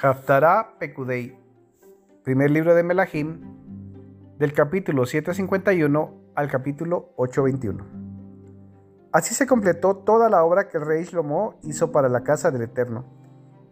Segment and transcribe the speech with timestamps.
[0.00, 1.36] Haftarah Pekudei,
[2.22, 3.40] primer libro de Melahim,
[4.38, 7.84] del capítulo 751 al capítulo 821.
[9.10, 12.62] Así se completó toda la obra que el rey Shlomo hizo para la casa del
[12.62, 13.06] Eterno,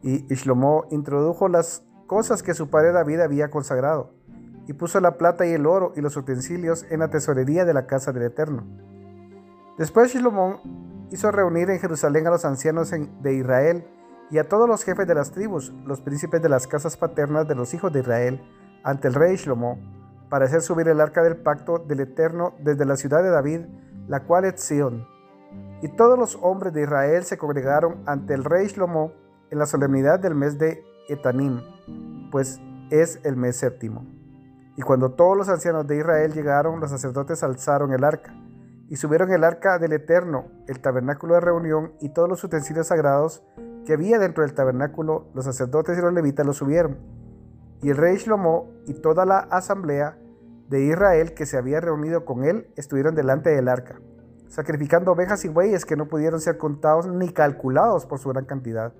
[0.00, 4.14] y Shlomo introdujo las cosas que su padre David había consagrado,
[4.66, 7.86] y puso la plata y el oro y los utensilios en la tesorería de la
[7.86, 8.64] casa del Eterno.
[9.76, 10.62] Después Shlomo
[11.10, 13.84] hizo reunir en Jerusalén a los ancianos de Israel,
[14.30, 17.54] y a todos los jefes de las tribus, los príncipes de las casas paternas de
[17.54, 18.40] los hijos de Israel,
[18.82, 19.78] ante el rey Shlomo,
[20.28, 23.60] para hacer subir el arca del pacto del Eterno desde la ciudad de David,
[24.08, 25.06] la cual es Sion.
[25.82, 29.12] Y todos los hombres de Israel se congregaron ante el rey Shlomo
[29.50, 31.60] en la solemnidad del mes de Etanim,
[32.30, 34.04] pues es el mes séptimo.
[34.76, 38.34] Y cuando todos los ancianos de Israel llegaron, los sacerdotes alzaron el arca,
[38.88, 43.42] y subieron el arca del Eterno, el tabernáculo de reunión y todos los utensilios sagrados
[43.84, 46.98] que había dentro del tabernáculo, los sacerdotes y los levitas lo subieron.
[47.82, 50.18] Y el rey Shlomo y toda la asamblea
[50.68, 54.00] de Israel que se había reunido con él estuvieron delante del arca,
[54.48, 58.94] sacrificando ovejas y bueyes que no pudieron ser contados ni calculados por su gran cantidad.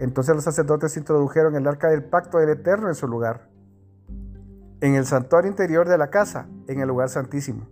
[0.00, 3.48] Entonces los sacerdotes introdujeron el arca del pacto del Eterno en su lugar,
[4.80, 7.68] en el santuario interior de la casa, en el lugar santísimo,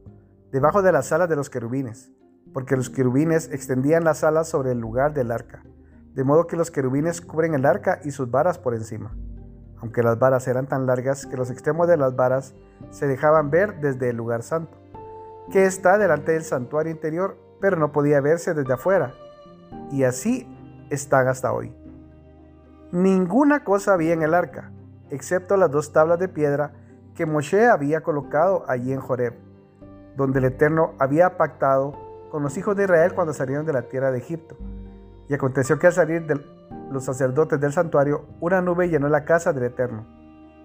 [0.53, 2.13] debajo de las alas de los querubines,
[2.53, 5.63] porque los querubines extendían las alas sobre el lugar del arca
[6.17, 9.15] de modo que los querubines cubren el arca y sus varas por encima,
[9.83, 12.55] aunque las varas eran tan largas que los extremos de las varas
[12.91, 14.79] se dejaban ver desde el lugar santo,
[15.53, 19.13] que está delante del santuario interior, pero no podía verse desde afuera,
[19.93, 20.49] y así
[20.89, 21.77] están hasta hoy.
[22.93, 24.73] Ninguna cosa había en el arca,
[25.11, 26.73] excepto las dos tablas de piedra
[27.15, 29.35] que Moshe había colocado allí en Joreb,
[30.17, 31.93] donde el Eterno había pactado
[32.31, 34.57] con los hijos de Israel cuando salieron de la tierra de Egipto
[35.29, 36.41] y aconteció que al salir de
[36.91, 40.07] los sacerdotes del santuario, una nube llenó la casa del Eterno,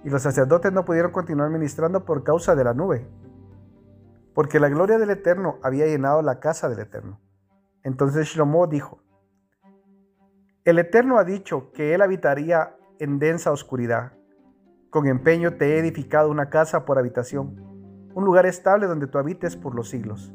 [0.03, 3.07] y los sacerdotes no pudieron continuar ministrando por causa de la nube,
[4.33, 7.19] porque la gloria del Eterno había llenado la casa del Eterno.
[7.83, 9.01] Entonces Shlomo dijo,
[10.63, 14.13] El Eterno ha dicho que él habitaría en densa oscuridad.
[14.89, 19.55] Con empeño te he edificado una casa por habitación, un lugar estable donde tú habites
[19.55, 20.33] por los siglos.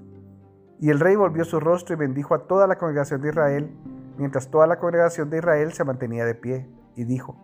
[0.80, 3.76] Y el rey volvió su rostro y bendijo a toda la congregación de Israel,
[4.18, 7.36] mientras toda la congregación de Israel se mantenía de pie, y dijo,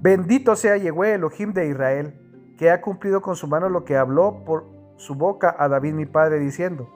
[0.00, 2.18] Bendito sea Yehue Elohim de Israel,
[2.56, 4.66] que ha cumplido con su mano lo que habló por
[4.96, 6.88] su boca a David mi padre, diciendo,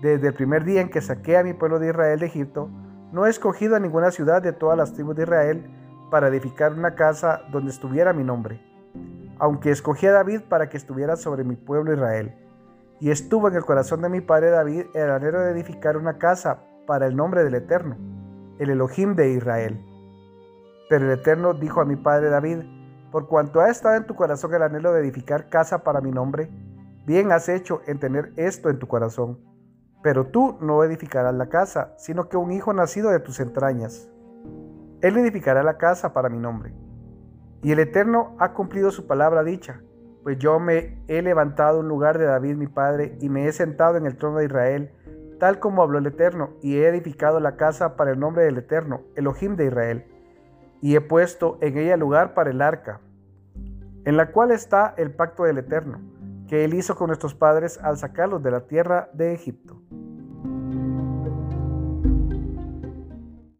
[0.00, 2.70] Desde el primer día en que saqué a mi pueblo de Israel de Egipto,
[3.12, 5.70] no he escogido a ninguna ciudad de todas las tribus de Israel
[6.10, 8.60] para edificar una casa donde estuviera mi nombre,
[9.38, 12.34] aunque escogí a David para que estuviera sobre mi pueblo Israel.
[13.00, 16.60] Y estuvo en el corazón de mi padre David el anhelo de edificar una casa
[16.86, 18.13] para el nombre del Eterno
[18.58, 19.84] el Elohim de Israel.
[20.88, 22.58] Pero el Eterno dijo a mi padre David,
[23.10, 26.50] por cuanto ha estado en tu corazón el anhelo de edificar casa para mi nombre,
[27.06, 29.38] bien has hecho en tener esto en tu corazón.
[30.02, 34.10] Pero tú no edificarás la casa, sino que un hijo nacido de tus entrañas.
[35.00, 36.74] Él edificará la casa para mi nombre.
[37.62, 39.80] Y el Eterno ha cumplido su palabra dicha,
[40.22, 43.96] pues yo me he levantado en lugar de David mi padre y me he sentado
[43.96, 44.90] en el trono de Israel
[45.38, 49.02] tal como habló el Eterno, y he edificado la casa para el nombre del Eterno,
[49.14, 50.04] Elohim de Israel,
[50.80, 53.00] y he puesto en ella lugar para el arca,
[54.04, 56.00] en la cual está el pacto del Eterno,
[56.48, 59.80] que él hizo con nuestros padres al sacarlos de la tierra de Egipto.